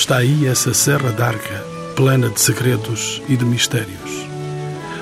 [0.00, 1.62] Está aí essa Serra d'Arga,
[1.94, 4.26] plena de segredos e de mistérios.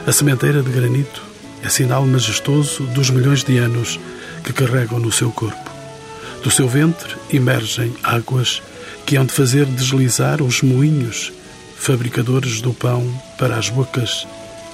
[0.05, 1.23] A sementeira de granito
[1.63, 4.01] é sinal majestoso dos milhões de anos
[4.43, 5.71] que carregam no seu corpo.
[6.43, 8.61] Do seu ventre emergem águas
[9.07, 11.33] que hão de fazer deslizar os moinhos,
[11.77, 13.09] fabricadores do pão
[13.39, 14.27] para as bocas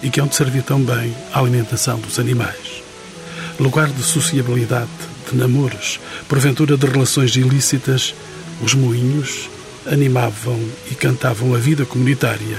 [0.03, 2.83] e que hão de servir também à alimentação dos animais.
[3.61, 4.89] Lugar de sociabilidade,
[5.31, 8.15] de namoros, porventura de relações ilícitas,
[8.63, 9.51] os moinhos
[9.87, 10.59] animavam
[10.91, 12.59] e cantavam a vida comunitária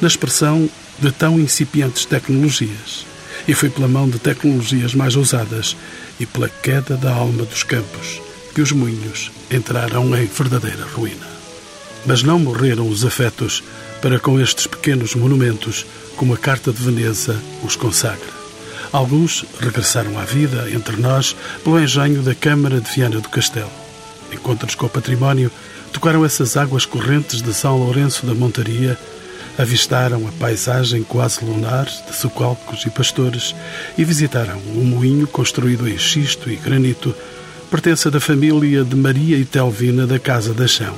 [0.00, 3.06] na expressão de tão incipientes tecnologias.
[3.46, 5.76] E foi pela mão de tecnologias mais ousadas
[6.20, 8.20] e pela queda da alma dos campos
[8.54, 11.26] que os moinhos entraram em verdadeira ruína.
[12.04, 13.62] Mas não morreram os afetos
[14.00, 15.86] para com estes pequenos monumentos,
[16.16, 18.42] como a Carta de Veneza os consagra.
[18.92, 21.34] Alguns regressaram à vida entre nós
[21.64, 23.70] pelo engenho da Câmara de Viana do Castelo.
[24.30, 25.50] Encontros com o património
[25.92, 28.98] tocaram essas águas correntes de São Lourenço da Montaria,
[29.58, 33.54] avistaram a paisagem quase lunar de sucalcos e pastores
[33.98, 37.14] e visitaram um moinho construído em xisto e granito
[37.70, 40.94] pertence da família de Maria e Telvina da Casa da Chão.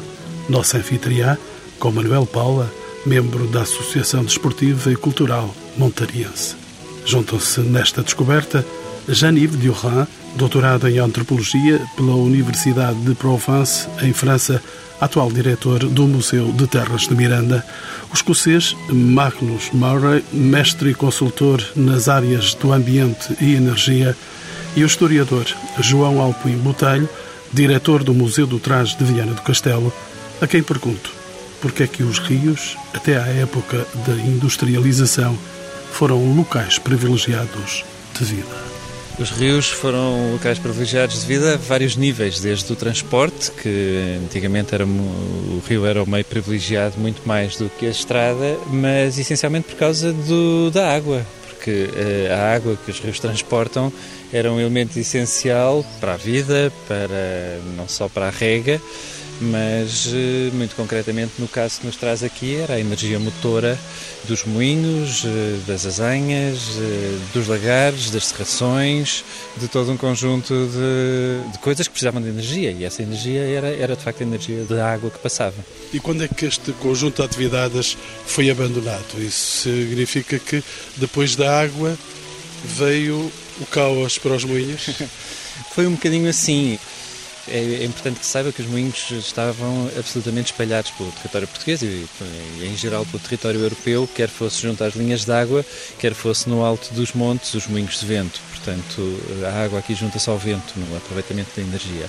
[0.49, 1.37] Nossa anfitriã,
[1.79, 2.73] com Manuel Paula,
[3.07, 6.57] membro da Associação Desportiva e Cultural Montariense.
[7.05, 8.65] Juntam-se nesta descoberta
[9.09, 14.63] Jean-Yves Durand, doutorado em Antropologia pela Universidade de Provence, em França,
[15.01, 17.65] atual diretor do Museu de Terras de Miranda,
[18.11, 24.17] o escocês Magnus Murray, mestre e consultor nas áreas do ambiente e energia,
[24.77, 25.47] e o historiador
[25.81, 27.09] João Alpuim Botelho,
[27.53, 29.93] diretor do Museu do Trás de Viana do Castelo,
[30.41, 31.25] a quem pergunto
[31.65, 35.35] porque é que os rios, até à época da industrialização,
[35.93, 37.83] foram locais privilegiados
[38.13, 38.74] de vida.
[39.17, 44.85] Os rios foram locais privilegiados devido a vários níveis, desde o transporte, que antigamente era,
[44.85, 49.77] o rio era o meio privilegiado muito mais do que a estrada, mas essencialmente por
[49.77, 53.93] causa do, da água, porque eh, a água que os rios transportam
[54.33, 58.81] era um elemento essencial para a vida, para não só para a rega,
[59.41, 63.79] mas eh, muito concretamente no caso que nos traz aqui era a energia motora
[64.29, 69.25] dos moinhos, eh, das azanhas, eh, dos lagares, das serrações,
[69.57, 73.69] de todo um conjunto de, de, coisas que precisavam de energia e essa energia era,
[73.69, 75.57] era de facto a energia da água que passava.
[75.93, 77.97] E quando é que este conjunto de atividades
[78.27, 79.19] foi abandonado?
[79.19, 80.63] Isso significa que
[80.97, 81.97] depois da água
[82.65, 83.31] veio
[83.61, 84.91] o caos para os moinhos?
[85.75, 86.79] foi um bocadinho assim
[87.49, 92.07] é, é, importante que saiba que os moinhos estavam absolutamente espalhados pelo território português e,
[92.63, 95.65] em geral pelo território europeu, quer fosse junto às linhas de água,
[95.99, 98.41] quer fosse no alto dos montes, os moinhos de vento.
[98.51, 102.09] Portanto, a água aqui junta-se ao vento no aproveitamento da energia.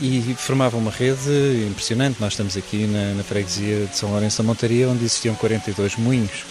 [0.00, 2.20] E formava uma rede impressionante.
[2.20, 6.44] Nós estamos aqui na, na freguesia de São Lourenço da Montaria, onde existiam 42 moinhos.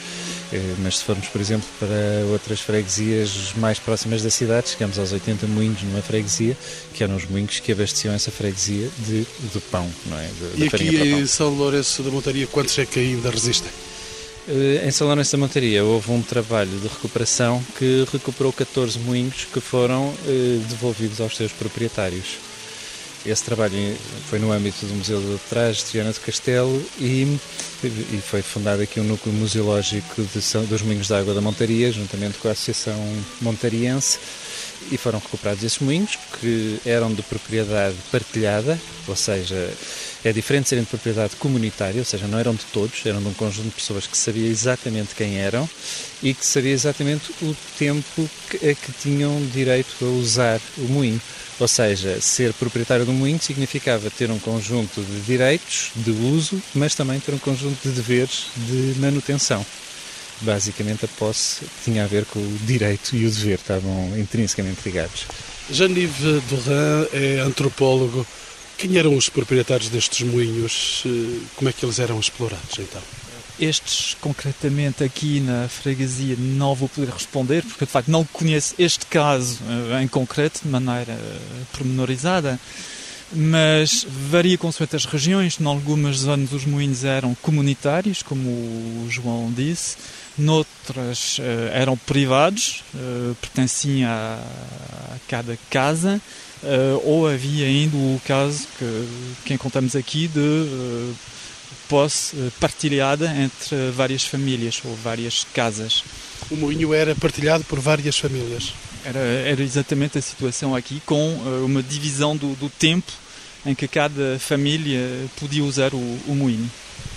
[0.51, 5.11] Eh, mas se formos, por exemplo, para outras freguesias mais próximas da cidade, chegamos aos
[5.11, 6.57] 80 moinhos numa freguesia,
[6.93, 10.27] que eram os moinhos que abasteciam essa freguesia de, de pão, não é?
[10.55, 13.71] De, e aqui em São Lourenço da Montaria, quantos é que ainda resistem?
[14.47, 19.47] Eh, em São Lourenço da Montaria houve um trabalho de recuperação que recuperou 14 moinhos
[19.51, 22.50] que foram eh, devolvidos aos seus proprietários.
[23.23, 23.95] Esse trabalho
[24.29, 27.37] foi no âmbito do Museu de Trás de Viana do Castelo e,
[27.83, 32.39] e, foi fundado aqui um núcleo museológico São, dos Moinhos de Água da Montaria, juntamente
[32.39, 32.97] com a Associação
[33.39, 34.17] Montariense,
[34.91, 39.71] e foram recuperados esses moinhos que eram de propriedade partilhada, ou seja,
[40.23, 43.33] é diferente serem de propriedade comunitária, ou seja, não eram de todos, eram de um
[43.33, 45.69] conjunto de pessoas que sabia exatamente quem eram
[46.23, 51.21] e que sabia exatamente o tempo que, a que tinham direito a usar o moinho.
[51.61, 56.95] Ou seja, ser proprietário do moinho significava ter um conjunto de direitos de uso, mas
[56.95, 59.63] também ter um conjunto de deveres de manutenção.
[60.41, 65.27] Basicamente, a posse tinha a ver com o direito e o dever, estavam intrinsecamente ligados.
[65.69, 68.25] Jean-Yves Durand é antropólogo.
[68.75, 71.03] Quem eram os proprietários destes moinhos?
[71.55, 73.03] Como é que eles eram explorados, então?
[73.59, 79.05] Estes, concretamente aqui na freguesia, não vou poder responder, porque de facto não conheço este
[79.05, 79.59] caso
[79.91, 81.37] eh, em concreto, de maneira eh,
[81.71, 82.59] pormenorizada,
[83.33, 85.59] mas varia consoante as regiões.
[85.59, 89.97] Em algumas zonas os moinhos eram comunitários, como o João disse,
[90.37, 92.83] noutras uh, eram privados,
[93.39, 94.39] pertenciam a,
[95.27, 96.19] cada casa,
[97.03, 99.07] ou havia ainda o caso que,
[99.45, 101.13] que encontramos aqui de
[101.91, 106.05] posse eh, partilhada entre várias famílias ou várias casas.
[106.49, 108.73] O moinho era partilhado por várias famílias?
[109.03, 113.11] Era, era exatamente a situação aqui, com uh, uma divisão do, do, tempo
[113.65, 115.01] em que cada família
[115.37, 116.71] podia usar o, o moinho.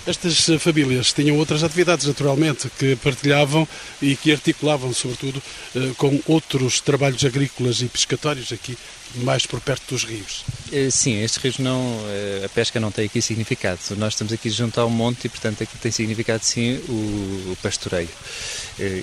[0.07, 3.67] Estas eh, famílias tinham outras atividades, naturalmente, que partilhavam
[3.99, 5.41] e que articulavam, sobretudo,
[5.75, 8.77] eh, com outros trabalhos agrícolas e pescatórios aqui,
[9.15, 10.43] mais por perto dos rios.
[10.71, 11.99] Eh, sim, estes rios não.
[12.43, 13.79] A pesca não tem aqui significado.
[13.97, 18.09] Nós estamos aqui junto ao monte e, portanto, aqui tem significado sim o pastoreio.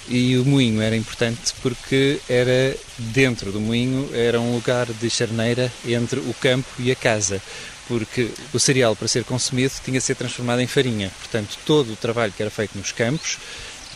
[0.09, 5.73] E o moinho era importante porque era dentro do moinho, era um lugar de charneira
[5.85, 7.43] entre o campo e a casa
[7.89, 11.11] porque o cereal para ser consumido tinha de ser transformado em farinha.
[11.19, 13.39] Portanto, todo o trabalho que era feito nos campos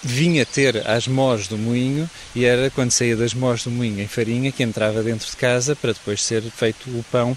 [0.02, 4.06] vinha ter as mós do moinho e era quando saía das mós do moinho em
[4.06, 7.36] farinha que entrava dentro de casa para depois ser feito o pão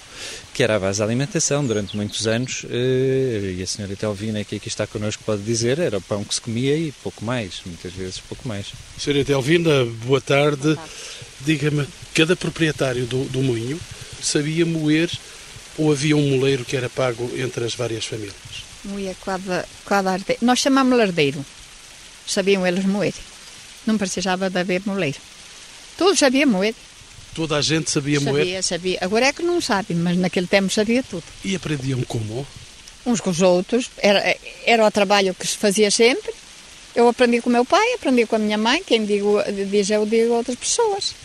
[0.54, 4.58] que era a base da alimentação durante muitos anos eh, e a senhora Telvina que
[4.58, 7.94] aqui está connosco pode dizer era o pão que se comia e pouco mais, muitas
[7.94, 8.68] vezes pouco mais.
[8.98, 10.76] Senhora Telvina, boa tarde.
[10.76, 10.92] tarde.
[11.42, 13.80] Diga-me, cada proprietário do, do moinho
[14.22, 15.10] sabia moer
[15.80, 18.36] ou havia um moleiro que era pago entre as várias famílias?
[18.84, 20.46] Moía cada, cada ardeiro.
[20.46, 21.44] Nós chamamos ardeiro.
[22.28, 23.14] Sabiam eles moer.
[23.88, 25.18] Não precisava de haver moleiro.
[25.98, 26.76] Todos sabiam moer.
[27.34, 28.46] Toda a gente sabia, sabia moer?
[28.46, 28.98] Sabia, sabia.
[29.02, 31.24] Agora é que não sabem, mas naquele tempo sabia tudo.
[31.44, 32.46] E aprendiam como?
[33.06, 33.90] Uns com os outros.
[33.98, 34.36] Era,
[34.66, 36.34] era o trabalho que se fazia sempre.
[36.94, 38.84] Eu aprendi com o meu pai, aprendi com a minha mãe.
[38.84, 39.38] Quem digo,
[39.70, 41.16] diz eu digo a outras pessoas.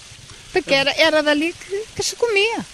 [0.53, 2.65] Porque era, era dali que, que se comia.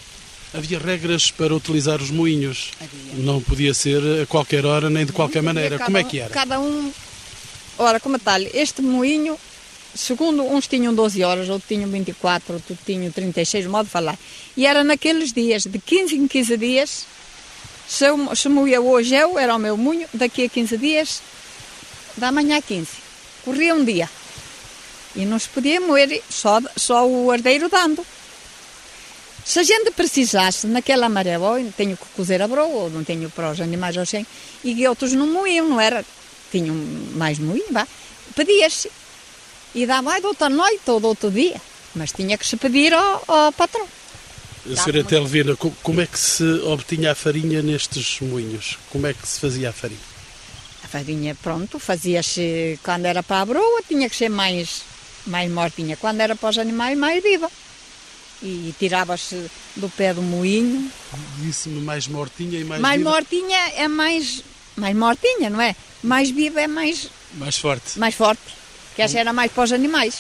[0.53, 2.73] Havia regras para utilizar os moinhos.
[2.81, 3.25] Havia.
[3.25, 5.79] Não podia ser a qualquer hora nem de qualquer maneira.
[5.79, 6.31] Como é que era?
[6.31, 6.93] Cada um.
[7.79, 9.39] Ora, como tal, este moinho,
[9.95, 14.19] segundo uns tinham 12 horas, outros tinham 24, outros tinham 36, modo de falar.
[14.57, 17.07] E era naqueles dias, de 15 em 15 dias,
[17.89, 21.23] se, eu, se moía hoje eu, era o meu moinho, daqui a 15 dias,
[22.17, 22.89] da manhã a 15.
[23.45, 24.11] Corria um dia.
[25.17, 28.05] E não se podia moer só, só o herdeiro dando.
[29.51, 31.37] Se a gente precisasse naquela maré
[31.77, 34.25] tenho que cozer a broa, ou não tenho para os animais assim,
[34.63, 36.05] e outros não moíam, não era?
[36.53, 36.77] Tinham
[37.17, 37.85] mais moinho, vá.
[38.37, 38.89] Pedia-se.
[39.75, 41.61] E mais de outra noite ou de outro dia.
[41.97, 43.89] Mas tinha que se pedir ao, ao patrão.
[44.65, 48.79] Senhora Telvina, como é que se obtinha a farinha nestes moinhos?
[48.89, 49.99] Como é que se fazia a farinha?
[50.85, 54.83] A farinha, pronto, fazia-se quando era para a broa, tinha que ser mais,
[55.27, 55.97] mais mortinha.
[55.97, 57.51] Quando era para os animais, mais viva
[58.43, 60.91] e tirava-se do pé do moinho.
[61.39, 63.11] Disse-me mais mortinha e mais Mais viva.
[63.11, 64.43] mortinha é mais,
[64.77, 65.77] mais mortinha, não é?
[66.03, 67.09] Mais viva é mais...
[67.35, 67.99] Mais forte.
[67.99, 68.43] Mais forte,
[68.97, 70.19] que essa era mais para os animais.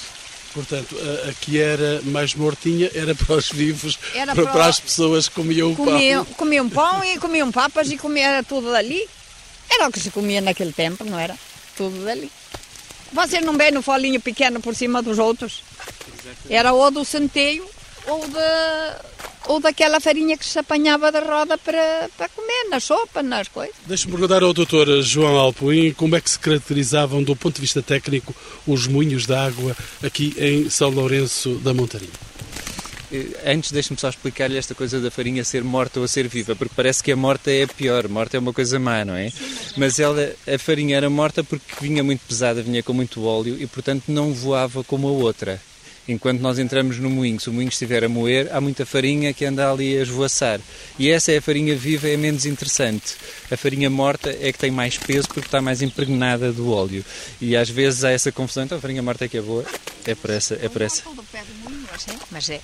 [0.52, 4.80] Portanto, a, a que era mais mortinha era para os vivos, era para, para, as
[4.80, 6.34] pessoas que comiam, comiam pão.
[6.34, 9.08] Comiam pão e comiam papas e comia tudo dali.
[9.70, 11.36] Era o que se comia naquele tempo, não era?
[11.76, 12.30] Tudo dali.
[13.12, 15.62] Você não vê no folinho pequeno por cima dos outros?
[16.48, 17.68] Era o do centeio
[18.06, 18.96] ou, de,
[19.46, 23.74] ou daquela farinha que se apanhava da roda para, para comer, na sopa, nas coisas.
[23.86, 27.82] Deixe-me perguntar ao doutor João Alpuim como é que se caracterizavam, do ponto de vista
[27.82, 28.34] técnico,
[28.66, 32.30] os moinhos de água aqui em São Lourenço da Montaria.
[33.12, 36.74] Eh, antes, deixe-me só explicar-lhe esta coisa da farinha ser morta ou ser viva, porque
[36.74, 39.32] parece que a morta é a pior, morta é uma coisa má, não é?
[39.76, 43.66] Mas ela, a farinha era morta porque vinha muito pesada, vinha com muito óleo e,
[43.66, 45.60] portanto, não voava como a outra.
[46.08, 49.44] Enquanto nós entramos no moinho, se o moinho estiver a moer, há muita farinha que
[49.44, 50.60] anda ali a esvoaçar.
[50.98, 53.14] E essa é a farinha viva, é menos interessante.
[53.50, 57.04] A farinha morta é que tem mais peso porque está mais impregnada do óleo.
[57.40, 59.64] E às vezes há essa confusão, então a farinha morta é que é boa.
[60.04, 60.54] É por essa.
[60.54, 61.02] É por essa.
[62.30, 62.60] Mas é.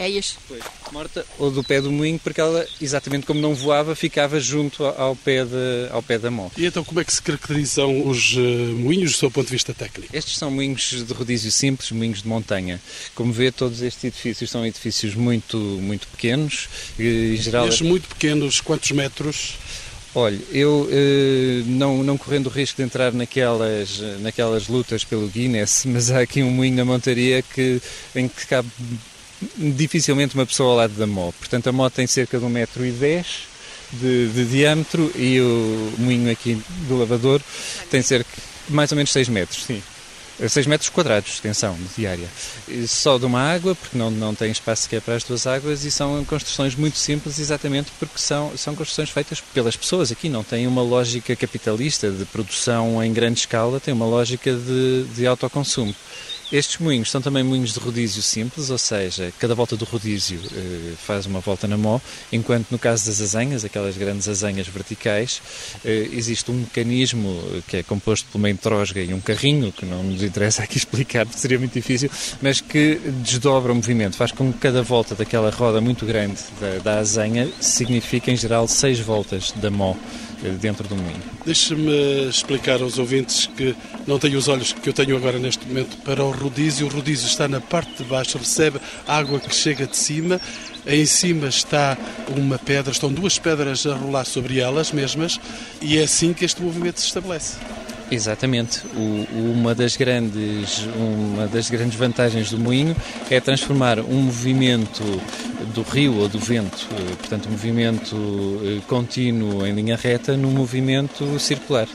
[0.00, 0.38] É isso.
[0.48, 4.82] Pois, morta ou do pé do moinho, porque ela, exatamente como não voava, ficava junto
[4.82, 6.50] ao pé, de, ao pé da mão.
[6.56, 8.40] E então como é que se caracterizam os uh,
[8.78, 10.08] moinhos do seu ponto de vista técnico?
[10.16, 12.80] Estes são moinhos de rodízio simples, moinhos de montanha.
[13.14, 16.70] Como vê, todos estes edifícios são edifícios muito, muito pequenos.
[16.98, 17.68] Em geral...
[17.68, 19.58] Estes muito pequenos, quantos metros?
[20.14, 25.84] Olha, eu eh, não, não correndo o risco de entrar naquelas, naquelas lutas pelo Guinness,
[25.86, 27.80] mas há aqui um moinho na montaria que,
[28.16, 28.68] em que cabe
[29.56, 31.34] dificilmente uma pessoa ao lado da moto.
[31.38, 33.24] Portanto, a moto tem cerca de 1,10m
[33.92, 37.40] de, de diâmetro e o moinho aqui do lavador
[37.90, 38.30] tem cerca
[38.68, 39.82] de mais ou menos 6 metros, sim.
[40.48, 42.26] 6 metros quadrados de extensão diária.
[42.86, 45.90] Só de uma água, porque não, não tem espaço sequer para as duas águas, e
[45.90, 50.30] são construções muito simples, exatamente porque são, são construções feitas pelas pessoas aqui.
[50.30, 55.26] Não tem uma lógica capitalista de produção em grande escala, tem uma lógica de, de
[55.26, 55.94] autoconsumo
[56.52, 60.94] Estes moinhos são também moinhos de rodízio simples, ou seja, cada volta do rodízio eh,
[60.96, 62.00] faz uma volta na mó,
[62.32, 65.40] enquanto no caso das azanhas, aquelas grandes azanhas verticais,
[65.84, 70.02] eh, existe um mecanismo que é composto por uma entrosga e um carrinho, que não
[70.02, 72.10] nos interessa aqui explicar porque seria muito difícil,
[72.42, 77.00] mas que desdobra o movimento, faz com que cada volta daquela roda muito grande da,
[77.00, 77.04] da
[77.60, 79.94] signifique em geral seis voltas da mó
[80.60, 81.20] dentro do moinho.
[81.44, 83.74] Deixe-me explicar aos ouvintes que
[84.06, 86.86] não têm os olhos que eu tenho agora neste momento para o rodízio.
[86.86, 90.40] O rodízio está na parte de baixo, recebe água que chega de cima.
[90.86, 91.96] Em cima está
[92.36, 95.38] uma pedra, estão duas pedras a rolar sobre elas mesmas,
[95.80, 97.56] e é assim que este movimento se estabelece.
[98.10, 98.84] Exatamente.
[98.94, 102.96] O, uma, das grandes, uma das grandes vantagens do moinho
[103.30, 105.02] é transformar um movimento
[105.74, 108.16] do rio ou do vento, eh, portanto, um movimento
[108.64, 111.86] eh, contínuo em linha reta, num movimento circular.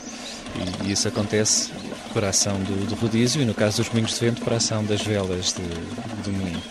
[0.84, 1.70] E isso acontece
[2.12, 5.02] por ação do, do rodízio e, no caso dos moinhos de vento, por ação das
[5.02, 5.62] velas de,
[6.22, 6.62] do moinho.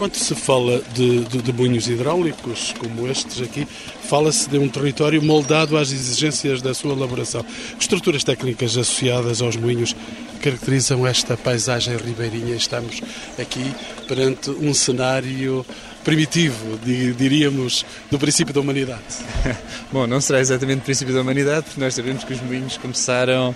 [0.00, 3.68] Quando se fala de, de, de moinhos hidráulicos, como estes aqui,
[4.08, 7.44] fala-se de um território moldado às exigências da sua elaboração.
[7.78, 9.94] Estruturas técnicas associadas aos moinhos
[10.40, 12.56] caracterizam esta paisagem ribeirinha?
[12.56, 13.02] Estamos
[13.38, 13.74] aqui
[14.08, 15.66] perante um cenário
[16.04, 16.78] primitivo,
[17.16, 19.02] diríamos, do princípio da humanidade.
[19.92, 23.54] Bom, não será exatamente o princípio da humanidade, porque nós sabemos que os moinhos começaram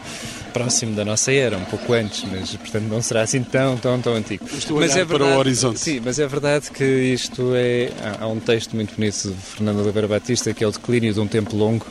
[0.54, 4.14] próximo da nossa era, um pouco antes, mas portanto não será assim tão, tão, tão
[4.14, 4.44] antigo.
[4.56, 5.80] Estou mas é verdade, para o horizonte.
[5.80, 7.90] Sim, mas é verdade que isto é.
[8.20, 11.26] Há um texto muito bonito de Fernando Oliveira Batista que é o declínio de um
[11.26, 11.84] tempo longo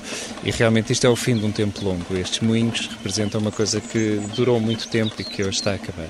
[0.43, 2.15] e realmente isto é o fim de um tempo longo.
[2.15, 6.07] Estes moinhos representam uma coisa que durou muito tempo e que hoje está a acabar.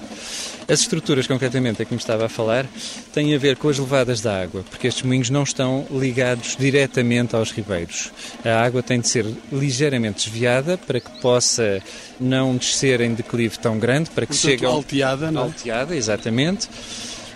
[0.67, 2.65] As estruturas, concretamente, a que me estava a falar,
[3.13, 7.35] têm a ver com as levadas da água, porque estes moinhos não estão ligados diretamente
[7.35, 8.11] aos ribeiros.
[8.45, 11.81] A água tem de ser ligeiramente desviada para que possa
[12.19, 14.65] não descer em declive tão grande, para que chegue...
[14.65, 15.43] alteada, não é?
[15.45, 16.69] Alteada, exatamente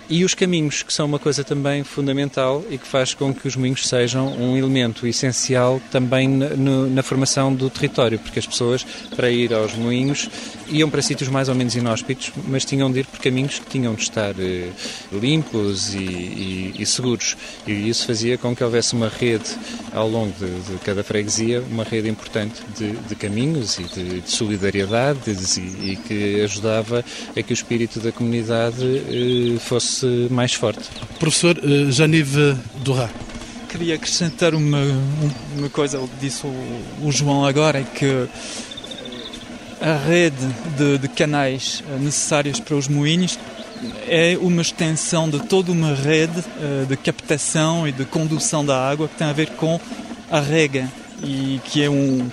[0.08, 3.56] e os caminhos, que são uma coisa também fundamental e que faz com que os
[3.56, 8.84] moinhos sejam um elemento essencial também na, formação do território, porque as pessoas,
[9.14, 10.28] para ir aos moinhos,
[10.68, 13.94] iam para sítios mais ou menos inóspitos, mas tinham de ir por caminhos que tinham
[13.94, 14.70] de estar eh,
[15.12, 17.36] limpos e, e, e, seguros.
[17.66, 19.56] E isso fazia com que houvesse uma rede
[19.92, 24.30] ao longo de, de cada freguesia, uma rede importante de, de caminhos e de, de
[24.30, 25.18] solidariedade
[25.82, 27.04] e, que ajudava
[27.36, 30.88] a que o espírito da comunidade eh, fosse tornou mais forte.
[31.18, 33.10] Professor uh, Janive Durra.
[33.68, 34.80] Queria acrescentar uma,
[35.56, 38.26] uma coisa, disse o, o João agora, é que
[39.80, 43.38] a rede de, de canais eh, necessários para os moinhos
[44.08, 49.06] é uma extensão de toda uma rede uh, de captação e de condução da água
[49.06, 49.78] que tem a ver com
[50.30, 50.90] a rega
[51.22, 52.28] e que é um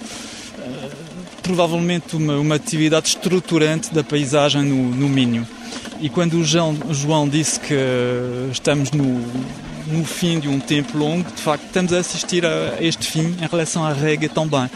[1.44, 5.48] provavelmente uma, uma atividade estruturante da paisagem no, no Minho.
[6.00, 7.74] E quando o João, disse que
[8.52, 9.22] estamos no,
[9.88, 13.48] no fim de um tempo longo, de facto estamos a assistir a este fim em
[13.50, 14.70] relação à rega também.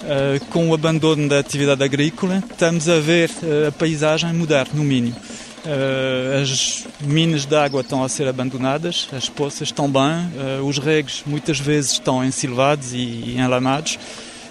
[0.00, 4.82] Uh, com o abandono da atividade agrícola, estamos a ver uh, a paisagem mudar no
[4.82, 5.14] mínimo.
[5.62, 10.30] Uh, as minas de água estão a ser abandonadas, as poças também,
[10.64, 13.98] os regos muitas vezes estão ensilvados e enlamados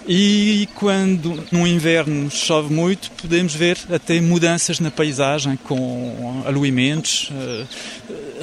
[0.07, 7.31] e quando no inverno chove muito, podemos ver até mudanças na paisagem com aluimentos.
[7.31, 7.65] Eh,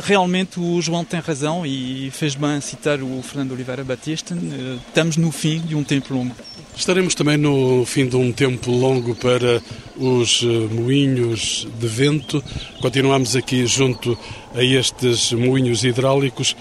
[0.03, 4.35] realmente o João tem razão e fez bem citar o Fernando Oliveira Batista.
[4.35, 6.35] Eh, estamos no fim de um tempo longo.
[6.77, 9.63] Estaremos também no fim de um tempo longo para
[9.97, 12.45] os eh, moinhos de vento.
[12.81, 14.17] Continuamos aqui junto
[14.55, 16.55] a estes moinhos hidráulicos.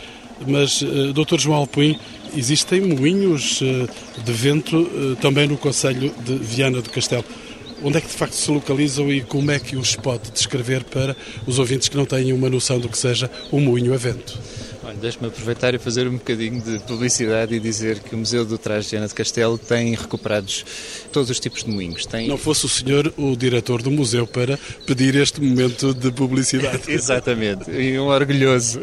[0.46, 0.84] Mas,
[1.14, 1.40] Dr.
[1.40, 1.98] João Alpuim,
[2.36, 3.88] existem moinhos eh,
[4.24, 7.26] de vento eh, também no Conselho de Viana do Castelo.
[7.84, 11.16] Onde é que de facto se localizam e como é que os pode descrever para
[11.46, 14.40] os ouvintes que não têm uma noção do que seja um moinho a vento?
[14.86, 18.56] Olha, deixe-me aproveitar e fazer um bocadinho de publicidade e dizer que o Museu do
[18.56, 20.64] Trás de Ana de Castelo tem recuperados
[21.12, 22.06] todos os tipos de moinhos.
[22.06, 22.28] Tem...
[22.28, 26.84] Não fosse o senhor o diretor do museu para pedir este momento de publicidade.
[26.92, 28.80] Exatamente, e um orgulhoso,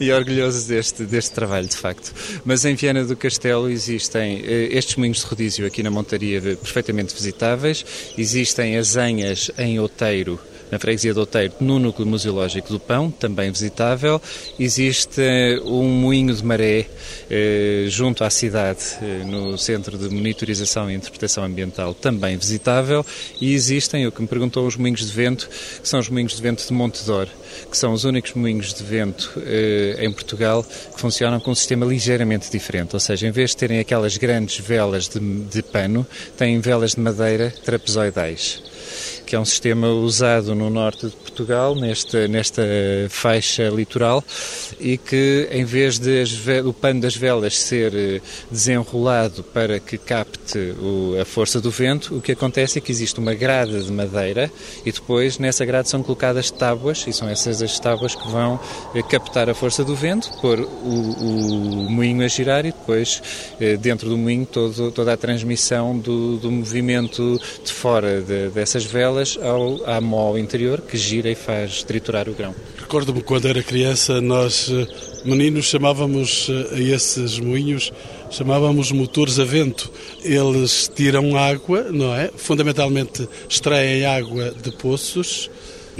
[0.00, 2.12] e orgulhoso deste, deste trabalho, de facto.
[2.44, 7.14] Mas em Viana do Castelo existem eh, estes moinhos de rodízio aqui na montaria perfeitamente
[7.14, 7.86] visitáveis,
[8.18, 13.50] existem as anhas em outeiro, na freguesia do Outeiro, no núcleo museológico do Pão, também
[13.50, 14.20] visitável.
[14.58, 16.86] Existe eh, um moinho de maré
[17.30, 23.04] eh, junto à cidade, eh, no Centro de Monitorização e Interpretação Ambiental, também visitável.
[23.40, 25.48] E existem, o que me perguntou, os moinhos de vento,
[25.82, 27.28] que são os moinhos de vento de Montedor,
[27.70, 29.32] que são os únicos moinhos de vento
[29.98, 32.94] em Portugal que funcionam com um sistema ligeiramente diferente.
[32.94, 36.06] Ou seja, em vez de terem aquelas grandes velas de, de pano,
[36.36, 38.62] têm velas de madeira trapezoidais.
[39.26, 42.62] Que é um sistema usado no norte de Portugal, nesta, nesta
[43.10, 44.22] faixa litoral,
[44.78, 46.24] e que em vez de
[46.64, 52.16] o pano das velas ser eh, desenrolado para que capte o, a força do vento,
[52.16, 54.50] o que acontece é que existe uma grade de madeira
[54.84, 58.60] e depois nessa grade são colocadas tábuas, e são essas as tábuas que vão
[58.94, 63.20] eh, captar a força do vento, pôr o, o moinho a girar e depois
[63.60, 68.84] eh, dentro do moinho todo, toda a transmissão do, do movimento de fora de, dessas
[68.84, 72.54] velas ao, à mó interior que gira e faz triturar o grão.
[72.78, 74.86] Recordo-me quando era criança, nós eh,
[75.24, 77.92] meninos chamávamos a esses moinhos
[78.30, 79.90] chamávamos motores a vento.
[80.22, 82.30] Eles tiram água, não é?
[82.36, 85.50] Fundamentalmente extraem água de poços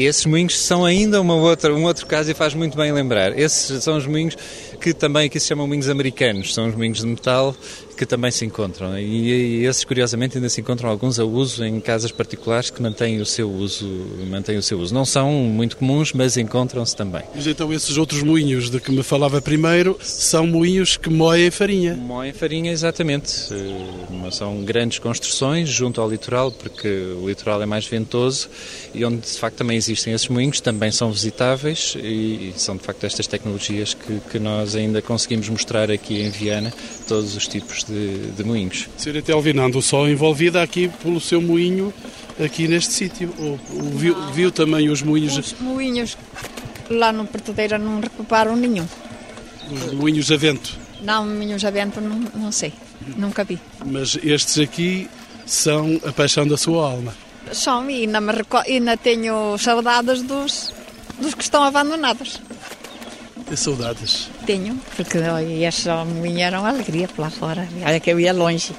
[0.05, 3.37] esses moinhos são ainda uma outra, um outro caso e faz muito bem lembrar.
[3.39, 4.37] Esses são os moinhos
[4.79, 7.57] que também aqui se chamam moinhos americanos, são os moinhos de metal
[7.97, 8.99] que também se encontram.
[8.99, 13.21] E, e, esses, curiosamente, ainda se encontram alguns a uso em casas particulares que mantêm
[13.21, 13.87] o seu uso.
[14.29, 14.95] Mantêm o seu uso.
[14.95, 17.23] Não são muito comuns, mas encontram-se também.
[17.35, 21.95] Mas então esses outros moinhos de que me falava primeiro são moinhos que moem farinha?
[21.95, 23.53] Moem farinha, exatamente.
[23.53, 28.49] Eh, são grandes construções junto ao litoral, porque o litoral é mais ventoso
[28.95, 33.05] e onde de facto também existem esses moinhos, também são visitáveis e, são de facto
[33.05, 36.73] estas tecnologias que, que nós ainda conseguimos mostrar aqui em Viana,
[37.07, 38.88] todos os tipos de, de moinhos.
[38.99, 39.23] Sra.
[39.23, 41.93] Telvina andou só envolvida aqui pelo seu moinho,
[42.43, 43.33] aqui neste sítio?
[43.38, 45.37] Ou, ou viu, viu, também os moinhos?
[45.37, 46.16] Os moinhos
[46.90, 48.87] lá no Portadeira não recuparam nenhum.
[49.71, 50.76] Os moinhos a vento?
[51.00, 52.73] Não, moinhos a vento não, não sei,
[53.16, 53.59] nunca vi.
[53.85, 55.09] Mas estes aqui
[55.45, 57.14] são a paixão da sua alma?
[57.52, 58.33] São, e ainda, me,
[58.66, 60.73] ainda tenho saudades dos,
[61.19, 62.40] dos que estão abandonados.
[63.50, 64.29] E saudades?
[64.45, 67.69] Tenho, porque estes homens eram alegria por lá fora.
[67.85, 68.73] Olha que eu ia longe.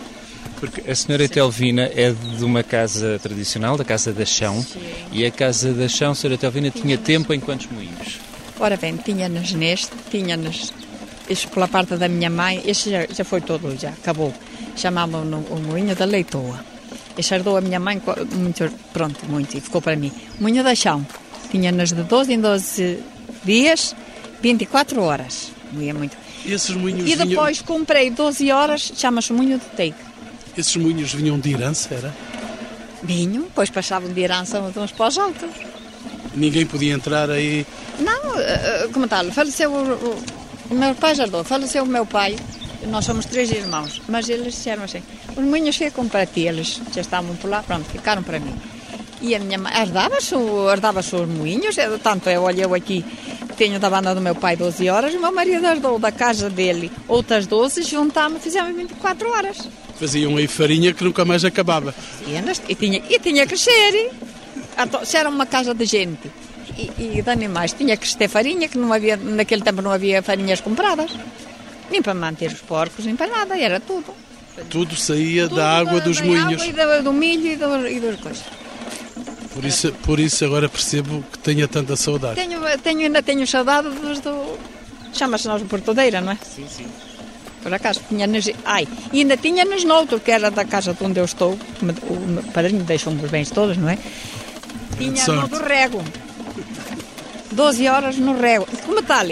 [0.60, 4.80] Porque a senhora Telvina é de uma casa tradicional, da Casa da Chão, Sim.
[5.12, 8.20] e a Casa da Chão, a senhora Telvina, tinha, tempo em quantos moinhos?
[8.60, 10.74] Ora bem, tinha-nos neste, tinha-nos,
[11.54, 14.34] pela parte da minha mãe, este já, já foi todo, já acabou.
[14.76, 16.60] Chamavam no o moinho da Leitoa.
[17.16, 18.02] Este herdou a minha mãe,
[18.34, 20.12] muito, pronto, muito, e ficou para mim.
[20.40, 21.06] Moinho da Chão,
[21.52, 23.00] tinha-nos de 12 em 12
[23.44, 23.96] dias,
[24.42, 25.52] 24 horas.
[25.72, 26.16] Moía muito.
[26.46, 27.68] E esses moinhos E depois vinham...
[27.68, 29.98] comprei 12 horas, chama-se moinho de teito.
[30.58, 32.16] Esses moinhos vinham de herança, era?
[33.04, 35.52] Vinham, depois passavam de herança uns para os outros.
[36.34, 37.66] Ninguém podia entrar aí?
[38.00, 40.18] Não, eh, eh, como tal, faleceu o,
[40.72, 42.36] o, meu pai já deu, faleceu o meu pai,
[42.88, 45.02] nós somos três irmãos, mas eles disseram assim,
[45.36, 48.54] os moinhos ficam para ti, eles já estavam por lá, pronto, ficaram para mim.
[49.20, 50.36] E a minha mãe herdava-se
[50.72, 53.04] herdava os moinhos, tanto eu olhei aqui
[53.58, 56.92] tenho da banda do meu pai 12 horas, o meu marido herdou da casa dele
[57.08, 59.68] outras 12, juntámos, fizemos 24 horas.
[60.00, 61.94] Faziam aí farinha que nunca mais acabava.
[62.70, 64.12] E, tinha, e tinha que ser.
[65.04, 66.32] Se era uma casa de gente
[66.78, 70.22] e, e de animais, tinha que ter farinha, que não havia, naquele tempo não havia
[70.22, 71.10] farinhas compradas.
[71.90, 74.14] Nem para manter os porcos, nem para nada, era tudo.
[74.70, 76.62] Tudo saía tudo da água da, dos da moinhos.
[76.62, 78.44] Água e do, do milho e, do, e das coisas.
[79.58, 82.36] Por isso, por isso agora percebo que tenha tanta saudade.
[82.36, 84.56] Tenho, tenho, ainda tenho saudade dos do.
[85.12, 86.38] Chama-se nós Portadeira, não é?
[86.44, 86.86] Sim, sim.
[87.64, 88.52] Por acaso, tinha-nos.
[88.64, 91.54] Ai, e ainda tinha-nos noutro, que era da casa de onde eu estou.
[91.54, 93.98] O padrinho deixou-me os bens todos, não é?
[94.96, 96.04] Tinha no do rego.
[97.52, 98.68] 12 horas no rego.
[98.86, 99.26] Como tal,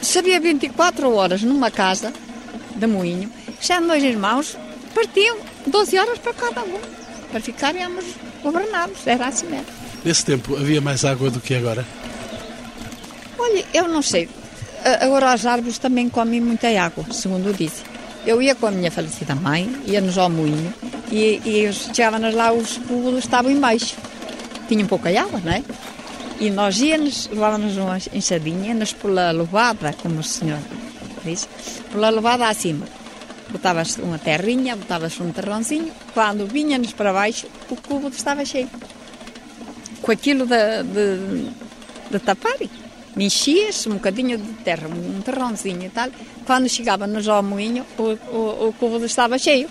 [0.00, 2.14] se havia 24 horas numa casa
[2.74, 4.56] de moinho, já dois irmãos
[4.94, 6.80] partiam 12 horas para cada um,
[7.30, 8.04] para ficarmos
[8.42, 9.66] governámos, era assim mesmo.
[10.04, 11.86] Nesse tempo havia mais água do que agora?
[13.38, 14.28] Olha, eu não sei.
[15.00, 17.82] Agora as árvores também comem muita água, segundo disse.
[18.26, 20.72] Eu ia com a minha falecida mãe, ia-nos ao moinho
[21.10, 23.96] e, e chegávamos lá, os cubos estavam embaixo.
[24.68, 25.62] Tinham pouca água, não é?
[26.40, 30.58] E nós íamos, levávamos uma enxadinha, íamos pela levada, como o senhor
[31.24, 31.46] disse,
[31.92, 32.86] pela levada acima
[33.50, 38.68] botava-se uma terrinha, botava-se um terrãozinho, quando vinha-nos para baixo, o cubo estava cheio.
[40.00, 41.50] Com aquilo de, de,
[42.10, 42.56] de tapar,
[43.16, 46.08] enchia-se um bocadinho de terra, um terrãozinho e tal.
[46.44, 49.68] Quando chegava-nos ao moinho, o, o, o cubo estava cheio.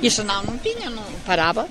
[0.00, 1.68] E senão não tinha, não parava.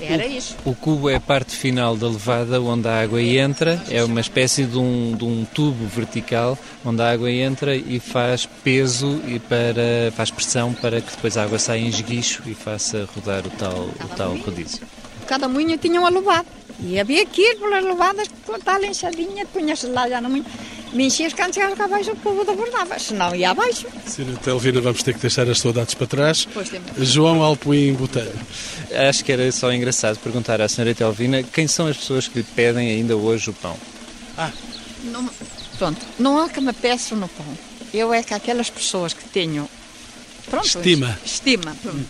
[0.00, 0.56] Era isso.
[0.64, 4.64] O cubo é a parte final da levada onde a água entra, é uma espécie
[4.64, 10.12] de um, de um tubo vertical onde a água entra e faz peso e para,
[10.14, 13.74] faz pressão para que depois a água saia em esguicho e faça rodar o tal,
[13.74, 14.86] o tal rodízio.
[15.26, 16.46] Cada moinho tinha uma levada.
[16.80, 20.44] E havia aqui pelas levadas que está ali enxadinha, punha-se lá já no moinho.
[20.92, 23.86] Me enchias quando chegava cá abaixo, o povo abordava, senão ia abaixo.
[24.06, 26.46] Senhora Telvina, vamos ter que deixar as saudades para trás.
[26.54, 26.90] Pois temos.
[26.96, 28.32] João Alpuim Botelho.
[29.08, 32.44] Acho que era só engraçado perguntar à senhora Telvina quem são as pessoas que lhe
[32.44, 33.76] pedem ainda hoje o pão.
[35.04, 35.28] Não,
[35.78, 37.46] pronto, não há que me peço no pão.
[37.92, 39.68] Eu é que aquelas pessoas que tenho.
[40.48, 41.18] Pronto, Estima.
[41.24, 41.76] Estima.
[41.82, 42.06] pronto.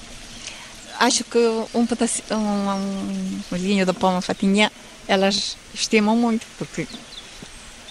[0.98, 1.86] Acho que um
[2.30, 4.72] um, um molhinho de pão, uma fatinha,
[5.06, 6.86] elas estimam muito, porque,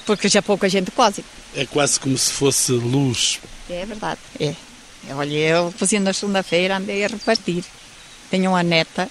[0.05, 1.23] porque já pouca gente quase.
[1.55, 3.39] É quase como se fosse luz.
[3.69, 4.55] É verdade, é.
[5.13, 7.63] Olha, eu cozinho na segunda-feira, andei a repartir.
[8.29, 9.09] Tenho uma neta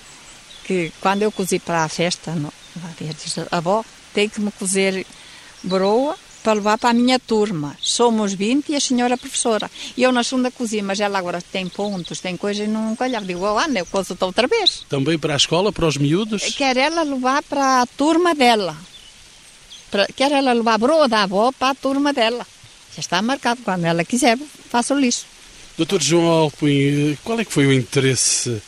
[0.65, 2.53] que, quando eu cozi para a festa, no,
[3.01, 5.07] diz, avó, tem que me cozer
[5.63, 7.75] broa para levar para a minha turma.
[7.81, 9.71] Somos 20 e a senhora professora.
[9.97, 13.25] E eu na segunda cozinha, mas ela agora tem pontos, tem coisa e não calhava.
[13.25, 14.85] Digo, oh, anda, eu cozo outra vez.
[14.87, 16.43] Também para a escola, para os miúdos.
[16.55, 18.77] Quer ela levar para a turma dela.
[19.91, 22.47] Para- quer ela levar a broa da avó para a turma dela.
[22.95, 23.63] Já está marcado.
[23.65, 25.25] Quando ela quiser, faço-lhe isso.
[25.79, 28.63] Doutor João Alpuim, qual é que foi o interesse,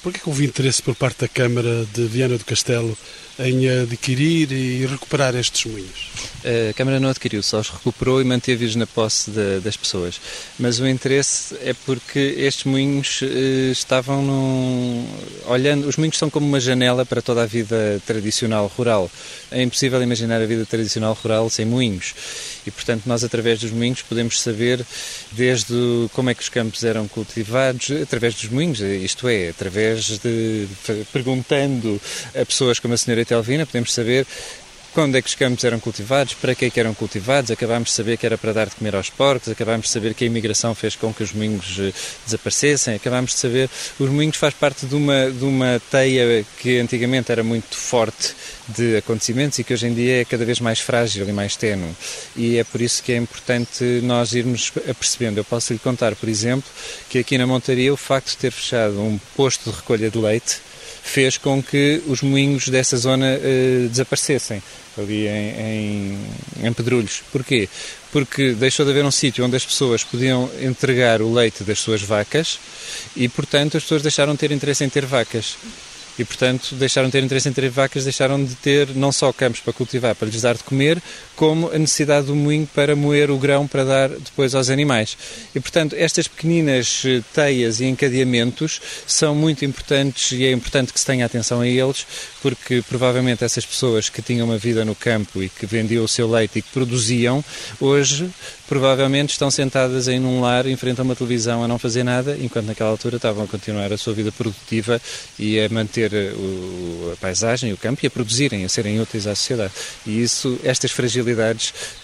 [0.00, 2.96] porquê que houve interesse por parte da Câmara de Viana do Castelo
[3.38, 6.10] em adquirir e recuperar estes moinhos?
[6.70, 10.20] A Câmara não adquiriu, só os recuperou e manteve-os na posse da- das pessoas.
[10.58, 15.06] Mas o interesse é porque estes moinhos eh, estavam num...
[15.46, 15.88] olhando.
[15.88, 19.10] Os moinhos são como uma janela para toda a vida tradicional rural.
[19.50, 22.14] É impossível imaginar a vida tradicional rural sem moinhos.
[22.66, 24.84] E, portanto, nós, através dos moinhos, podemos saber
[25.32, 25.74] desde
[26.12, 30.66] como é que os campos eram cultivados, através dos moinhos, isto é, através de.
[31.12, 32.00] perguntando
[32.34, 34.26] a pessoas como a senhora Telvina, podemos saber
[34.96, 37.94] quando é que os campos eram cultivados, para que é que eram cultivados, acabámos de
[37.94, 40.74] saber que era para dar de comer aos porcos, acabámos de saber que a imigração
[40.74, 41.92] fez com que os moinhos eh,
[42.24, 43.68] desaparecessem, acabámos de saber
[44.00, 48.34] os moinhos faz parte de uma, de uma teia que antigamente era muito forte
[48.68, 51.94] de acontecimentos e que hoje em dia é cada vez mais frágil e mais tenue.
[52.34, 55.38] E é por isso que é importante nós irmos apercebendo.
[55.38, 56.70] Eu posso lhe contar, por exemplo,
[57.10, 60.62] que aqui na Montaria o facto de ter fechado um posto de recolha de leite
[61.06, 64.62] fez com que os moinhos dessa zona eh, desaparecessem,
[64.98, 66.18] ali em,
[66.60, 67.22] em, em Pedrulhos.
[67.30, 67.68] Porquê?
[68.12, 72.02] Porque deixou de haver um sítio onde as pessoas podiam entregar o leite das suas
[72.02, 72.58] vacas
[73.14, 75.56] e, portanto, as pessoas deixaram de ter interesse em ter vacas.
[76.18, 79.60] E, portanto, deixaram de ter interesse em ter vacas, deixaram de ter não só campos
[79.60, 81.00] para cultivar, para lhes dar de comer,
[81.36, 85.16] como a necessidade do moinho para moer o grão para dar depois aos animais.
[85.54, 90.98] E, portanto, estas pequeninas eh, teias e encadeamentos são muito importantes e é importante que
[90.98, 92.06] se tenha atenção a eles,
[92.42, 96.28] porque provavelmente essas pessoas que tinham uma vida no campo e que vendiam o seu
[96.30, 97.44] leite e que produziam,
[97.80, 98.30] hoje
[98.66, 102.36] provavelmente estão sentadas em um lar em frente a uma televisão a não fazer nada,
[102.40, 105.00] enquanto naquela altura estavam a continuar a sua vida produtiva
[105.38, 109.26] e a manter eh, o- a paisagem, o campo e a produzirem, a serem úteis
[109.26, 109.72] à sociedade.
[110.06, 111.25] E isso, estas fragilidades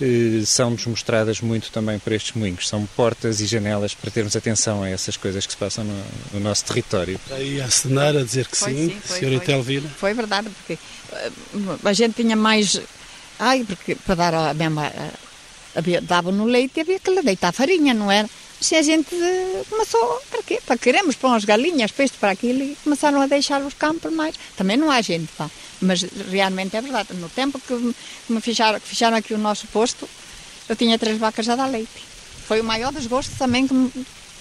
[0.00, 2.68] eh, são-nos mostradas muito também por estes moinhos.
[2.68, 6.04] São portas e janelas para termos atenção a essas coisas que se passam no,
[6.35, 7.14] no nosso território.
[7.22, 9.80] Está aí a acenar, a dizer que Foi, sim, sim, foi, senhora foi.
[9.98, 10.78] Foi verdade, porque
[11.12, 11.30] eh,
[11.85, 12.80] a gente tinha mais.
[13.38, 14.87] Ai, porque para dar a mesma.
[14.87, 15.11] eh,
[15.74, 18.28] Havia, dava no leite e havia que lhe deitar farinha, não era?
[18.62, 19.11] Se a gente
[19.68, 20.61] começou, para quê?
[20.64, 24.35] Para queremos pôr as galinhas, peixe para aquilo e começaram a deixar os campos mais.
[24.57, 25.51] Também não há gente, pá.
[25.81, 27.09] Mas realmente é verdade.
[27.14, 27.75] No tempo que
[28.29, 30.09] me, ficharam, que ficharam aqui o nosso posto,
[30.68, 31.90] eu tinha três vacas a dar leite.
[32.46, 33.90] Foi o maior desgosto também que, me-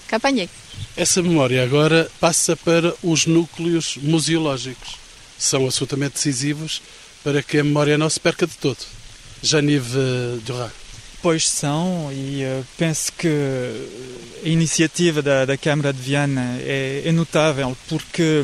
[0.08, 0.50] que apanhei.
[0.96, 4.96] Essa memória agora passa para os núcleos museológicos.
[5.38, 6.82] São absolutamente decisivos
[7.24, 8.78] para que a memória não se perca de todo.
[9.42, 9.98] Janive
[10.46, 10.72] Durand.
[11.22, 13.28] Pois são, e eh, penso que
[14.44, 18.44] a iniciativa da, da Câmara de Viana é, é notável, porque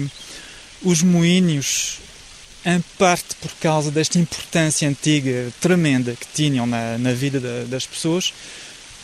[0.84, 1.98] os moinhos,
[2.64, 7.88] em parte por causa desta importância antiga, tremenda, que tinham na, na vida da- das
[7.88, 8.32] pessoas,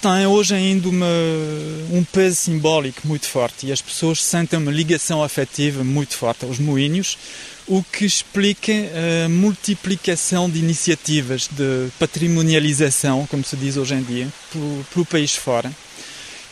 [0.03, 1.07] têm hoje ainda uma,
[1.91, 3.65] um peso simbólico muito forte.
[3.65, 7.17] E as pessoas sentem uma ligação afetiva muito forte aos moinhos,
[7.67, 8.73] o que explica
[9.25, 15.35] a multiplicação de iniciativas de patrimonialização, como se diz hoje em dia, pelo, pelo país
[15.35, 15.71] fora.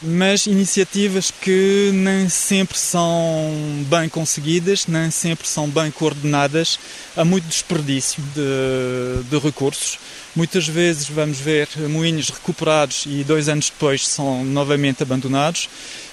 [0.04, 6.80] Mas iniciativas que nem sempre são bem conseguidas, nem sempre são bem coordenadas,
[7.16, 10.00] há muito desperdício de, de recursos.
[10.36, 15.70] Muitas vezes vamos ver moinhos recuperados e dois anos depois são novamente abandonados.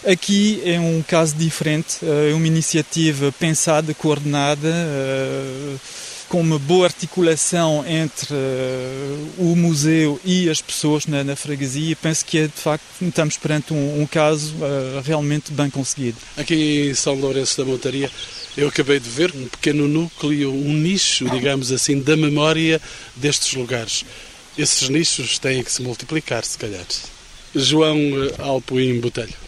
[0.06, 5.76] Aqui é um caso diferente, é uma iniciativa pensada, coordenada, eh,
[6.28, 11.96] com uma boa articulação entre uh, o museu e as pessoas na, na, freguesia.
[11.96, 16.18] Penso que é, de facto estamos perante um, um caso uh, realmente bem conseguido.
[16.36, 18.10] Aqui em São Lourenço da Montaria,
[18.56, 22.80] eu acabei de ver um pequeno núcleo, um nicho, digamos assim, da memória
[23.16, 24.04] destes lugares.
[24.56, 26.84] Esses nichos têm que se multiplicar, se calhar.
[27.54, 27.98] João
[28.38, 29.47] Alpoim Botelho.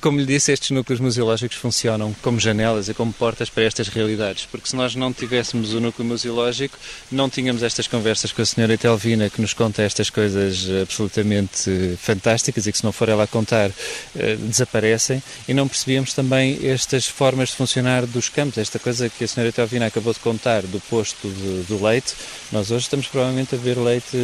[0.00, 4.46] Como lhe disse, estes núcleos museológicos funcionam como janelas e como portas para estas realidades,
[4.50, 6.76] porque se nós não tivéssemos o núcleo museológico,
[7.10, 12.66] não tínhamos estas conversas com a senhora Telvina que nos conta estas coisas absolutamente fantásticas
[12.66, 13.70] e que se não for ela a contar,
[14.16, 19.24] eh, desaparecem, e não percebíamos também estas formas de funcionar dos campos, esta coisa que
[19.24, 22.14] a senhora Telvina acabou de contar do posto de, do leite,
[22.50, 24.16] nós hoje estamos provavelmente a ver leite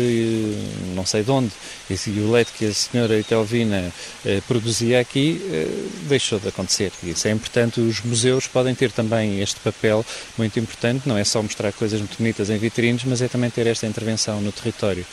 [0.95, 1.53] não sei de onde,
[1.91, 3.93] e o leite que a senhora Telvina
[4.25, 5.66] eh, produzia aqui eh,
[6.09, 6.92] deixou de acontecer.
[7.03, 7.81] Isso é importante.
[7.81, 10.05] Os museus podem ter também este papel
[10.38, 13.66] muito importante, não é só mostrar coisas muito bonitas em vitrines, mas é também ter
[13.66, 15.05] esta intervenção no território.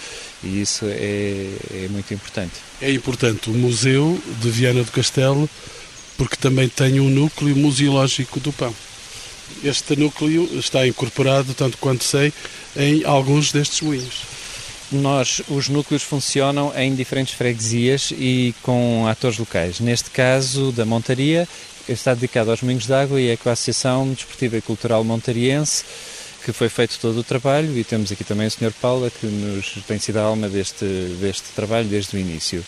[0.43, 2.53] E isso é, é muito importante.
[2.81, 5.49] É importante o Museu de Viana do Castelo,
[6.17, 8.73] porque também tem um núcleo museológico do pão.
[9.63, 12.31] Este núcleo está incorporado, tanto quanto sei,
[12.75, 14.38] em alguns destes moinhos.
[14.91, 19.79] Nós, os núcleos funcionam em diferentes freguesias e com atores locais.
[19.79, 21.47] Neste caso, da Montaria,
[21.87, 25.83] está dedicado aos Moinhos d'Água e é com a Associação Desportiva e Cultural Montariense
[26.43, 28.71] que foi feito todo o trabalho e temos aqui também o Sr.
[28.81, 30.85] Paula que nos tem sido a alma deste,
[31.19, 32.63] deste trabalho desde o início.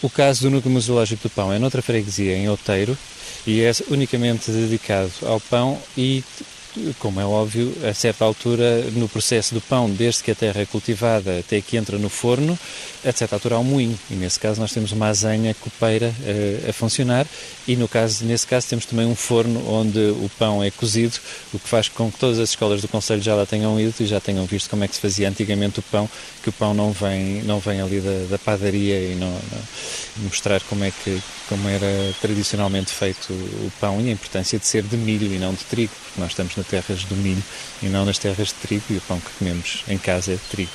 [0.00, 2.96] O caso do Núcleo Museológico do Pão é noutra freguesia, em Outeiro,
[3.46, 6.24] e é unicamente dedicado ao pão e
[6.98, 10.66] como é óbvio, a certa altura no processo do pão, desde que a terra é
[10.66, 12.58] cultivada até que entra no forno,
[13.04, 13.98] a certa altura há um moinho.
[14.10, 17.26] E nesse caso nós temos uma azenha copeira uh, a funcionar
[17.66, 21.14] e no caso, nesse caso temos também um forno onde o pão é cozido,
[21.52, 24.06] o que faz com que todas as escolas do Conselho já lá tenham ido e
[24.06, 26.08] já tenham visto como é que se fazia antigamente o pão,
[26.42, 30.60] que o pão não vem, não vem ali da, da padaria e não, não, mostrar
[30.62, 31.20] como é que
[31.52, 35.52] como era tradicionalmente feito o pão e a importância de ser de milho e não
[35.52, 37.42] de trigo, porque nós estamos nas terras do milho
[37.82, 40.40] e não nas terras de trigo e o pão que comemos em casa é de
[40.50, 40.70] trigo.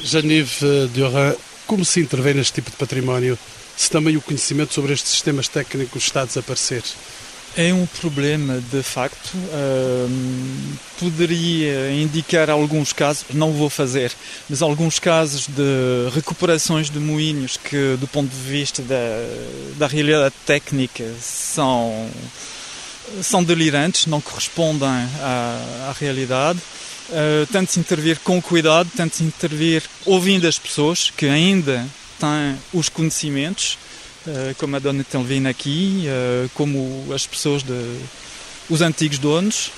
[0.00, 1.34] Janive Dioran,
[1.66, 3.36] como se intervém neste tipo de património
[3.76, 6.84] se também o conhecimento sobre estes sistemas técnicos está a desaparecer?
[7.56, 9.32] É um problema, de facto.
[10.98, 14.12] poderia indicar alguns casos, não vou fazer,
[14.48, 18.96] mas alguns casos de recuperações de moinhos que, do ponto de vista da,
[19.76, 22.08] da realidade técnica, são,
[23.22, 26.60] são delirantes, não correspondem à, à realidade.
[27.08, 31.86] Uh, tente-se intervir com cuidado, tente-se intervir ouvindo as pessoas que ainda
[32.20, 33.78] têm os conhecimentos,
[34.58, 37.98] como a dona Telvina aqui, uh, como as pessoas, de,
[38.68, 39.70] os antigos donos,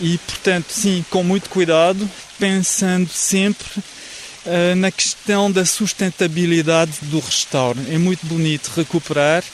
[0.00, 2.08] e portanto, sim, com muito cuidado,
[2.38, 3.82] pensando sempre
[4.78, 7.78] na questão da sustentabilidade do restauro.
[7.90, 9.44] É muito bonito recuperar,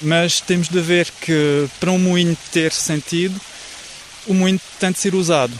[0.00, 3.40] mas temos de ver que para um moinho ter sentido,
[4.28, 5.58] o moinho tem de ser usado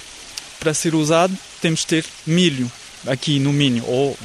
[0.64, 2.72] para ser usado temos de ter milho
[3.06, 4.16] aqui no Minho ou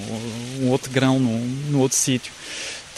[0.62, 1.38] um outro grão no,
[1.70, 2.32] no outro sítio.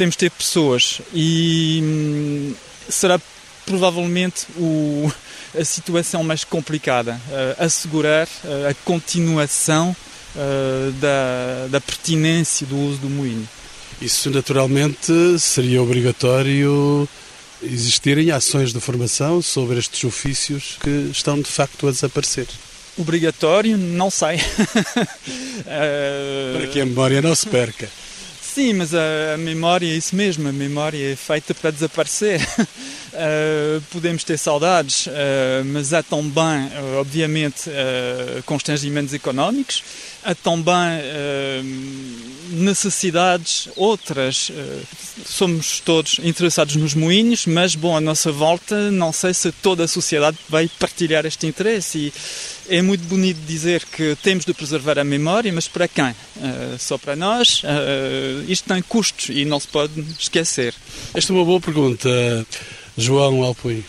[0.01, 2.55] Temos de ter pessoas e hum,
[2.89, 3.21] será
[3.67, 5.11] provavelmente o,
[5.55, 9.95] a situação mais complicada, uh, assegurar uh, a continuação
[10.35, 13.47] uh, da, da pertinência do uso do moinho.
[14.01, 17.07] Isso naturalmente seria obrigatório
[17.61, 22.47] existirem ações de formação sobre estes ofícios que estão de facto a desaparecer
[22.97, 24.37] obrigatório, não sei.
[25.63, 27.89] Para que a memória não se perca.
[28.53, 32.41] Sim, mas a, memória é isso mesmo, a memória é feita para desaparecer.
[33.13, 35.11] Uh, podemos ter saudades, uh,
[35.65, 37.69] mas há também, uh, obviamente,
[38.45, 39.83] constrangimentos económicos,
[40.23, 41.01] há também
[42.51, 44.51] necessidades outras.
[45.25, 49.87] somos todos interessados nos moinhos, mas, bom, à nossa volta, não sei se toda a
[49.87, 51.97] sociedade vai partilhar este interesse.
[51.97, 52.13] E
[52.69, 56.15] é muito bonito dizer que temos de preservar a memória, mas para quem?
[56.79, 57.63] só para nós?
[58.47, 60.73] isto tem custos e não se pode esquecer.
[61.13, 62.09] Esta é uma boa pergunta.
[62.97, 63.83] João Alpuí.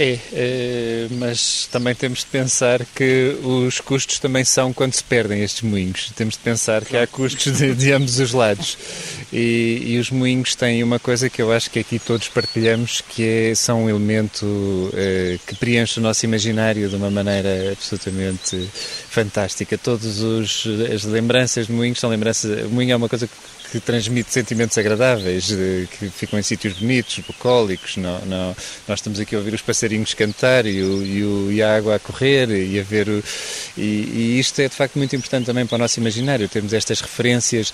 [0.00, 5.42] É, é, mas também temos de pensar que os custos também são quando se perdem
[5.42, 6.12] estes moinhos.
[6.14, 8.78] Temos de pensar que há custos de, de ambos os lados.
[9.32, 13.50] E, e, os moinhos têm uma coisa que eu acho que aqui todos partilhamos, que
[13.50, 18.68] é, são um elemento é, que preenche o nosso imaginário de uma maneira absolutamente
[19.10, 19.76] fantástica.
[19.76, 22.64] Todas as lembranças de moinhos são lembranças.
[22.64, 25.48] O moinho é uma coisa que que transmite sentimentos agradáveis,
[25.98, 27.96] que ficam em sítios bonitos, bucólicos.
[27.96, 31.62] Não, não, nós estamos aqui a ouvir os passarinhos cantar e, o, e, o, e
[31.62, 33.08] a água a correr e a ver.
[33.08, 33.22] O,
[33.76, 37.00] e, e, isto é de facto muito importante também para o nosso imaginário, termos estas
[37.00, 37.72] referências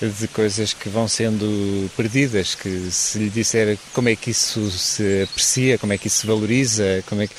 [0.00, 5.22] de coisas que vão sendo perdidas, que se lhe disser como é que isso se
[5.22, 7.34] aprecia, como é que isso se valoriza, como é que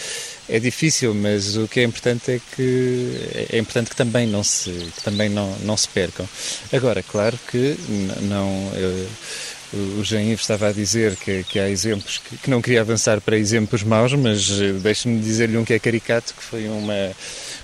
[0.50, 4.72] é difícil, mas o que é importante é que é importante que também não se
[4.96, 6.28] que também não não se percam.
[6.72, 7.78] Agora, claro que
[8.22, 9.08] não eu,
[10.00, 13.20] o Jean Yves estava a dizer que, que há exemplos que, que, não queria avançar
[13.20, 17.12] para exemplos maus, mas eh, deixe-me dizer-lhe um que é caricato, que foi uma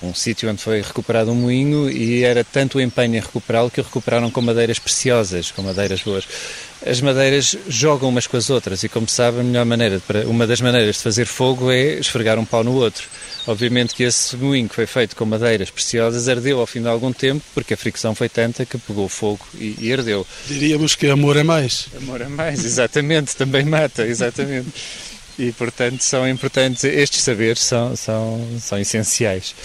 [0.02, 3.82] um sítio onde foi recuperado um moinho e era tanto o empenho em recuperá-lo que
[3.82, 6.26] o recuperaram com madeiras preciosas, com madeiras boas.
[6.86, 10.48] As madeiras jogam umas com as outras e, como sabe, a melhor maneira, para, uma
[10.48, 13.06] das maneiras de fazer fogo é esfregar um pau no outro.
[13.46, 17.12] Obviamente que esse moinho que foi feito com madeiras preciosas ardeu ao fim de algum
[17.12, 20.26] tempo, porque a fricção foi tanta que pegou fogo e, e ardeu.
[20.48, 21.88] Diríamos que amor é mais.
[21.98, 24.72] Amor é mais, exatamente, também mata, exatamente.
[25.40, 29.56] E, portanto, são importantes, estes saberes são, são, são essenciais.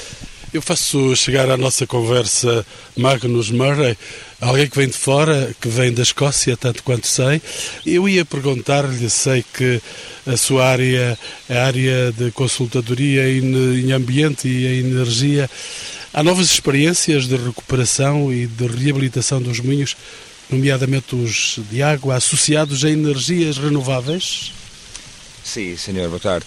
[0.53, 2.65] Eu faço chegar à nossa conversa
[2.97, 3.99] Magnus Murray,
[4.41, 7.43] alguém que vem de fora, que vem da Escócia, tanto quanto sei.
[7.85, 9.83] Eu ia perguntar-lhe, sei que
[10.25, 15.51] a sua área é a área de consultadoria em ambiente e em energia.
[16.13, 19.97] Há novas experiências de recuperação e de reabilitação dos moinhos,
[20.49, 24.53] nomeadamente os de água, associados a energias renováveis?
[25.45, 26.47] Sim, senhor, boa tarde.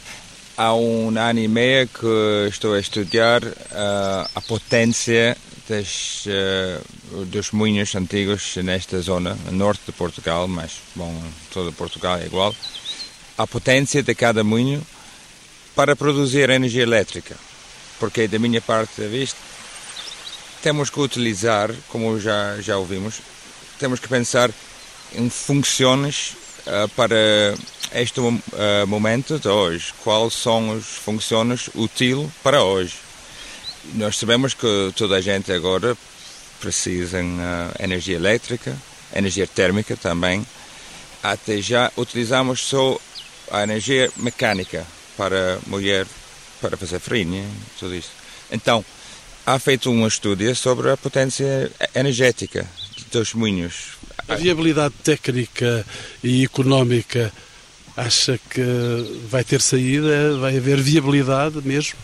[0.58, 5.38] Há um ano e meio que estou a estudar uh, a potência
[5.70, 11.14] das, uh, dos moinhos antigos nesta zona, no norte de Portugal, mas, bom,
[11.54, 12.56] todo Portugal é igual.
[13.38, 14.82] A potência de cada moinho
[15.76, 17.38] para produzir energia elétrica.
[18.00, 19.40] Porque, da minha parte de vista,
[20.64, 23.22] temos que utilizar, como já, já ouvimos,
[23.78, 24.50] temos que pensar
[25.14, 26.36] em funções
[26.96, 27.56] para
[27.94, 28.42] este uh,
[28.88, 29.94] momento de hoje.
[30.04, 32.96] Quais são as funções úteis para hoje?
[33.94, 35.98] Nós sabemos que toda a gente agora
[36.60, 38.76] precisa de uh, energia elétrica,
[39.16, 40.46] energia térmica também.
[41.24, 42.98] Até já utilizamos só
[43.52, 46.06] a energia mecânica para mulher,
[46.62, 47.46] para fazer farinha,
[47.80, 48.12] tudo isso.
[48.52, 48.84] Então,
[49.46, 52.68] há feito um estudo sobre a potência energética
[53.12, 53.98] dos moinhos.
[54.28, 55.86] A viabilidade técnica
[56.24, 57.32] e económica
[57.98, 58.62] Acha que
[59.28, 60.38] vai ter saída?
[60.38, 61.98] Vai haver viabilidade mesmo?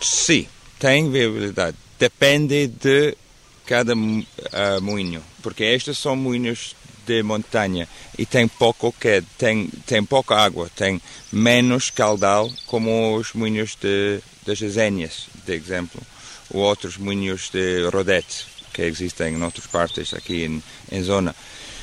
[0.00, 1.76] Sim, tem viabilidade.
[1.96, 3.16] Depende de
[3.64, 6.74] cada uh, moinho, porque estes são moinhos
[7.06, 13.34] de montanha e tem pouco que tem tem pouca água, tem menos caudal como os
[13.34, 16.02] moinhos de das Esénias, de exemplo,
[16.50, 21.34] ou outros moinhos de Rodete que existem em outras partes aqui em, em zona.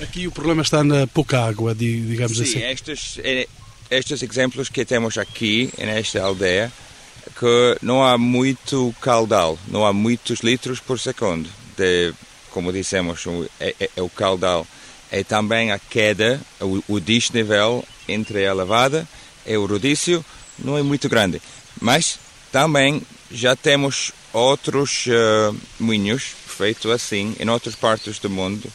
[0.02, 2.64] Aqui o problema está na pouca água, digamos Sim, assim.
[2.64, 3.48] Estes, eh,
[3.90, 6.72] estes exemplos que temos aqui, nesta aldeia,
[7.40, 11.50] que não há muito caudal, não há muitos litros por segundo.
[11.78, 12.14] De,
[12.52, 13.24] como dissemos,
[13.60, 14.68] é, é, é o caudal.
[15.10, 19.08] É também a queda, o, o desnível entre a lavada
[19.46, 20.24] e o rodízio
[20.58, 21.42] não é muito grande.
[21.80, 22.18] Mas
[22.52, 23.02] também
[23.32, 28.72] já temos outros uh, moinhos feitos assim em outras partes do mundo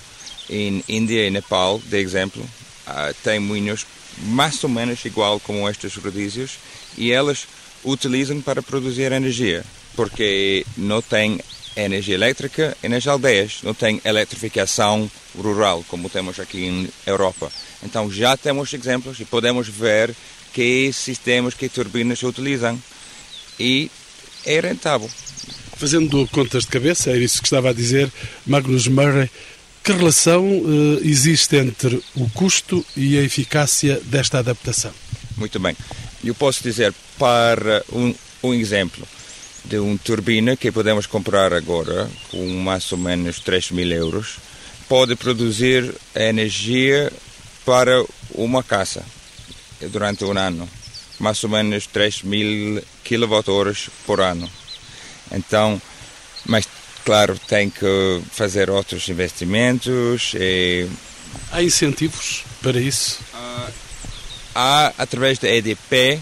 [0.51, 3.87] em Índia e Nepal, de exemplo, uh, tem moinhos
[4.19, 6.59] mais ou menos igual como estes rodízios
[6.99, 7.47] e elas
[7.85, 11.41] utilizam para produzir energia, porque não tem
[11.77, 17.53] energia elétrica nas aldeias, não tem eletrificação rural como temos aqui em Europa.
[17.85, 20.13] Então já temos exemplos e podemos ver
[20.53, 22.83] que sistemas, que turbinas utilizam
[23.61, 23.89] e
[24.45, 25.09] é rentável.
[25.77, 28.11] Fazendo contas de cabeça, é isso que estava a dizer
[28.47, 29.31] Magnus Murray,
[29.85, 34.91] que relação uh, existe entre o custo e a eficácia desta adaptação?
[35.37, 35.77] Muito bem.
[36.25, 39.07] Eu posso dizer para um, um exemplo
[39.65, 44.39] de uma turbina que podemos comprar agora com mais ou menos 3 mil euros,
[44.89, 47.13] pode produzir energia
[47.65, 49.05] para uma casa
[49.91, 50.69] durante um ano,
[51.19, 54.49] mais ou menos 3 mil kWh por ano.
[55.33, 55.81] Então,
[56.45, 56.67] mas
[57.05, 60.33] claro, tem que fazer outros investimentos.
[60.35, 60.89] E...
[61.53, 63.21] Há incentivos para isso?
[63.33, 63.73] Uh,
[64.55, 66.21] há, através da EDP,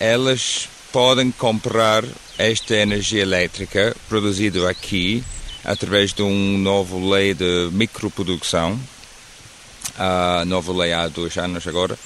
[0.00, 2.04] elas podem comprar
[2.38, 5.22] esta energia elétrica produzida aqui
[5.64, 8.78] através de um novo lei de microprodução,
[9.98, 11.98] a uh, nova lei há dois anos agora,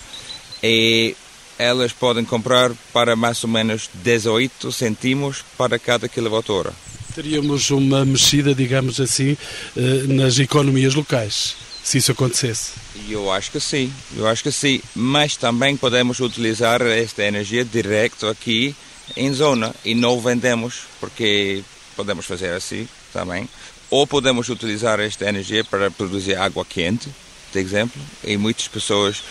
[0.62, 1.16] e
[1.58, 6.72] elas podem comprar para mais ou menos 18 centimos para cada quilowatt-hora
[7.18, 9.36] teríamos uma mexida, digamos assim,
[9.76, 11.56] eh, nas economias locais.
[11.82, 12.72] se isso acontecesse.
[13.08, 18.26] Eu acho que sim, eu acho que sim, mas também podemos utilizar esta energia direto
[18.28, 18.76] aqui
[19.16, 21.64] em zona e não vendemos, porque
[21.96, 23.48] podemos fazer assim também.
[23.90, 27.08] Ou podemos utilizar esta energia para produzir água quente,
[27.50, 29.22] por exemplo, e muitas pessoas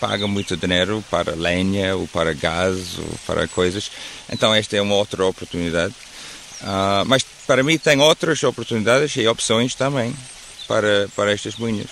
[0.00, 3.90] pagam muito dinheiro para lenha ou para gás ou para coisas.
[4.30, 5.94] Então esta é uma outra oportunidade.
[6.60, 10.14] Uh, mas para mim tem outras oportunidades e opções também
[10.66, 11.88] para, para estas moinhas.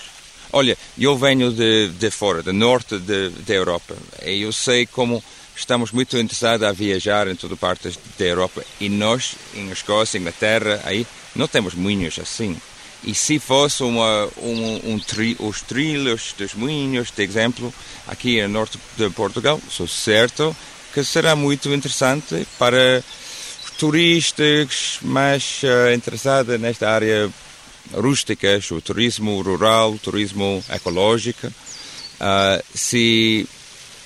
[0.52, 5.22] Olha, eu venho de, de fora, do norte da Europa, e eu sei como
[5.56, 10.80] estamos muito interessados a viajar em toda parte da Europa e nós, em Escócia, Inglaterra,
[10.84, 12.56] aí não temos moinhos assim.
[13.04, 17.74] E se fosse uma, um, um tri, os trilhos dos moinhos, por exemplo,
[18.06, 20.56] aqui no norte de Portugal, sou certo
[20.92, 23.04] que será muito interessante para
[23.78, 27.30] turistas mais uh, interessados nesta área
[27.92, 31.46] rústica, o turismo rural, o turismo ecológico.
[31.48, 33.46] Uh, se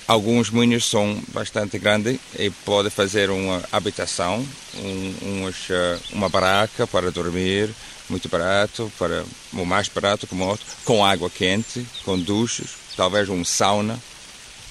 [0.07, 7.09] alguns moinhos são bastante grandes e pode fazer uma habitação, um, uh, uma barraca para
[7.09, 7.69] dormir,
[8.11, 13.43] muito barato, para o mais barato como outro, com água quente, com duches, talvez um
[13.43, 13.99] sauna.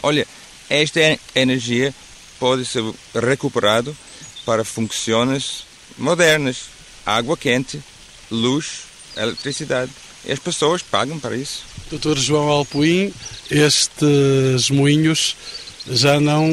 [0.03, 0.26] Olha,
[0.68, 1.01] esta
[1.34, 1.95] energia
[2.38, 2.84] pode ser
[3.14, 3.93] recuperada
[4.45, 5.64] para funções
[5.99, 6.66] modernas,
[7.05, 7.82] água quente,
[8.30, 8.82] luz,
[9.16, 9.91] eletricidade.
[10.24, 11.64] E as pessoas pagam para isso.
[11.91, 13.12] Doutor João Alpuim,
[13.51, 15.34] estes moinhos
[15.88, 16.47] já não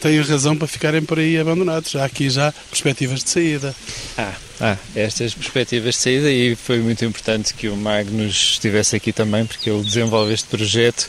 [0.00, 1.96] têm razão para ficarem por aí abandonados.
[1.96, 3.74] Há aqui já perspectivas de saída.
[4.18, 9.12] Ah, ah, estas perspectivas de saída e foi muito importante que o Magnus estivesse aqui
[9.12, 11.08] também porque ele desenvolve este projeto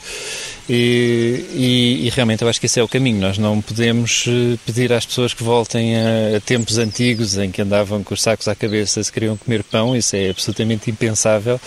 [0.69, 3.21] e, e, e, realmente eu acho que esse é o caminho.
[3.21, 7.61] Nós não podemos eh, pedir às pessoas que voltem a, a, tempos antigos em que
[7.61, 11.59] andavam com os sacos à cabeça se queriam comer pão, isso é absolutamente impensável,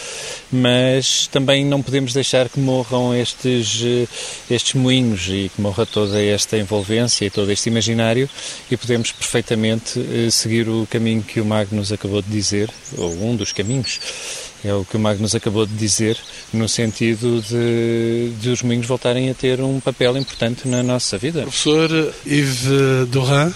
[0.52, 4.06] mas também não podemos deixar que morram estes, eh,
[4.50, 8.28] estes moinhos e que morra toda esta envolvência e todo este imaginário
[8.70, 13.36] e podemos perfeitamente eh, seguir o caminho que o Magnus acabou de dizer, ou um
[13.36, 14.00] dos caminhos
[14.64, 16.18] é o que o Magnus acabou de dizer,
[16.52, 21.42] no sentido de, de os moinhos voltarem a ter um papel importante na nossa vida.
[21.42, 21.90] Professor
[22.26, 23.52] Yves Doran?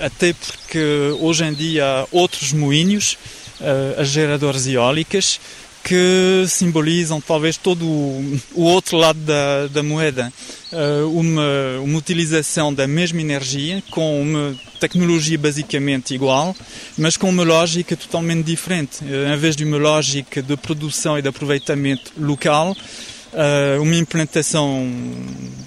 [0.00, 3.18] Até porque hoje em dia há outros moinhos,
[3.60, 5.38] eh, as geradoras eólicas,
[5.86, 10.32] que simbolizam talvez todo o, o outro lado da, da moeda.
[10.72, 16.56] Uh, uma, uma utilização da mesma energia com uma tecnologia basicamente igual,
[16.98, 19.04] mas com uma lógica totalmente diferente.
[19.04, 22.76] Uh, em vez de uma lógica de produção e de aproveitamento local,
[23.80, 24.90] uma implantação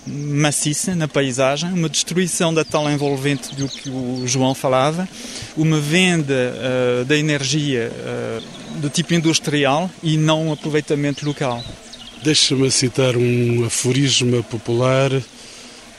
[0.08, 5.08] maciça na paisagem, uma destruição da tal envolvente do que o João falava,
[5.56, 11.64] uma venda uh, da energia uh, do tipo industrial e não um aproveitamento local.
[12.24, 15.12] Deixa-me citar um aforismo popular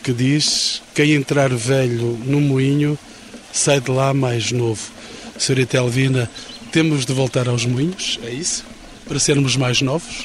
[0.02, 2.98] que diz: Quem entrar velho no moinho
[3.52, 4.90] sai de lá mais novo.
[5.38, 6.30] Senhorita Elvina,
[6.70, 8.18] temos de voltar aos moinhos?
[8.22, 8.64] É isso?
[9.11, 10.24] Para sermos mais novos?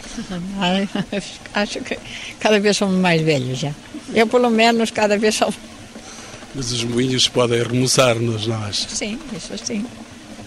[1.56, 1.98] Acho que
[2.40, 3.72] cada vez somos mais velhos já.
[4.14, 5.52] Eu, pelo menos, cada vez sou.
[6.54, 8.88] Mas os moinhos podem remoçar-nos, não acha?
[8.88, 9.84] Sim, isso sim.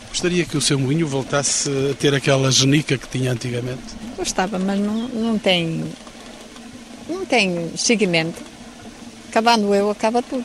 [0.09, 3.83] Gostaria que o seu moinho voltasse a ter aquela genica que tinha antigamente?
[4.17, 5.85] Gostava, mas não, não tem.
[7.09, 8.41] não tem seguimento.
[9.31, 10.45] Acabando eu, acaba tudo.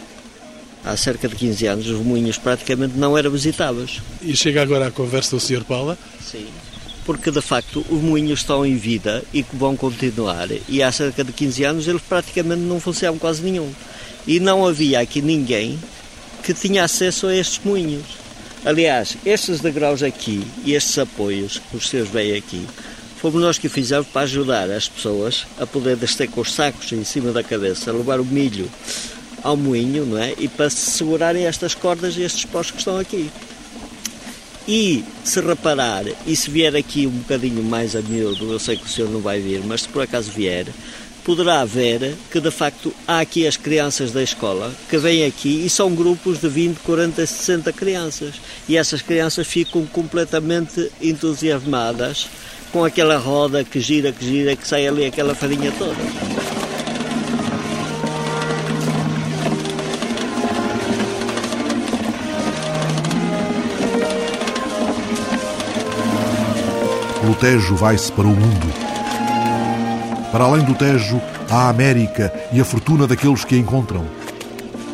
[0.84, 4.02] Há cerca de 15 anos os moinhos praticamente não eram visitáveis.
[4.20, 5.64] E chega agora à conversa do Sr.
[5.64, 5.96] Paula?
[6.20, 6.48] Sim
[7.06, 10.48] porque de facto os moinhos estão em vida e que vão continuar.
[10.68, 13.72] E há cerca de 15 anos eles praticamente não funcionavam quase nenhum.
[14.26, 15.80] E não havia aqui ninguém
[16.44, 18.06] que tinha acesso a estes moinhos.
[18.66, 22.66] Aliás, estes degraus aqui e estes apoios que os seus veem aqui,
[23.18, 27.04] fomos nós que fizemos para ajudar as pessoas a poder descer com os sacos em
[27.04, 28.70] cima da cabeça, levar o milho
[29.44, 30.34] ao moinho, não é?
[30.38, 33.30] E para se segurarem estas cordas e estes postos que estão aqui.
[34.68, 38.86] E se reparar, e se vier aqui um bocadinho mais a miúdo, eu sei que
[38.86, 40.68] o senhor não vai vir, mas se por acaso vier,
[41.24, 45.70] poderá ver que de facto há aqui as crianças da escola que vêm aqui e
[45.70, 48.36] são grupos de 20, 40, 60 crianças.
[48.68, 52.28] E essas crianças ficam completamente entusiasmadas
[52.72, 56.53] com aquela roda que gira, que gira, que sai ali aquela farinha toda.
[67.44, 68.74] Tejo vai-se para o mundo.
[70.32, 71.22] Para além do Tejo,
[71.52, 74.06] há a América e a fortuna daqueles que a encontram.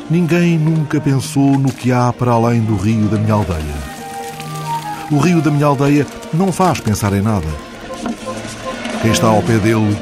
[0.10, 3.76] Ninguém nunca pensou no que há para além do rio da minha aldeia.
[5.12, 7.46] O rio da minha aldeia não faz pensar em nada.
[9.04, 9.96] Quem está ao pé dele,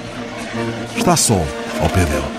[0.95, 1.43] está só
[1.81, 2.36] ao pé dele.